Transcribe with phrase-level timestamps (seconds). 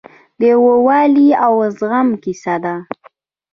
[0.39, 2.75] د یووالي او زغم کیسه ده.